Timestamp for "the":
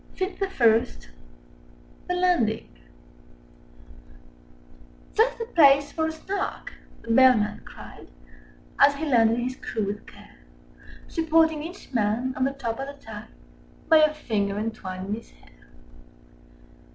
0.39-0.49, 2.07-2.15, 5.37-5.45, 7.03-7.11, 12.45-12.51, 12.87-12.93